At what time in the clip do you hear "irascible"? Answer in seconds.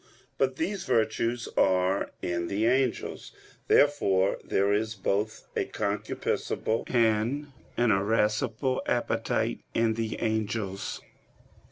7.91-8.81